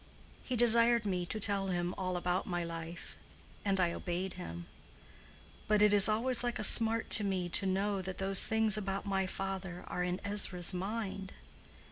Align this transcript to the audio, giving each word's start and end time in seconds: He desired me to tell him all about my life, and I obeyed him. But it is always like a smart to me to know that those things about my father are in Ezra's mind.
He 0.41 0.55
desired 0.55 1.05
me 1.05 1.27
to 1.27 1.39
tell 1.39 1.67
him 1.67 1.93
all 1.95 2.17
about 2.17 2.47
my 2.47 2.63
life, 2.63 3.15
and 3.63 3.79
I 3.79 3.93
obeyed 3.93 4.33
him. 4.33 4.65
But 5.67 5.83
it 5.83 5.93
is 5.93 6.09
always 6.09 6.43
like 6.43 6.57
a 6.57 6.63
smart 6.63 7.11
to 7.11 7.23
me 7.23 7.49
to 7.49 7.67
know 7.67 8.01
that 8.01 8.17
those 8.17 8.41
things 8.43 8.77
about 8.77 9.05
my 9.05 9.27
father 9.27 9.83
are 9.85 10.01
in 10.03 10.19
Ezra's 10.25 10.73
mind. 10.73 11.33